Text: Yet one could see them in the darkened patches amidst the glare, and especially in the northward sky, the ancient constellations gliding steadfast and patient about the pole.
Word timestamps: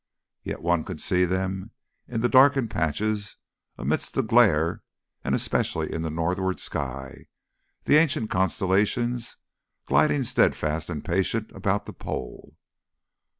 Yet 0.41 0.63
one 0.63 0.83
could 0.83 0.99
see 0.99 1.25
them 1.25 1.69
in 2.07 2.21
the 2.21 2.27
darkened 2.27 2.71
patches 2.71 3.37
amidst 3.77 4.15
the 4.15 4.23
glare, 4.23 4.81
and 5.23 5.35
especially 5.35 5.93
in 5.93 6.01
the 6.01 6.09
northward 6.09 6.59
sky, 6.59 7.27
the 7.83 7.97
ancient 7.97 8.31
constellations 8.31 9.37
gliding 9.85 10.23
steadfast 10.23 10.89
and 10.89 11.05
patient 11.05 11.51
about 11.51 11.85
the 11.85 11.93
pole. 11.93 12.55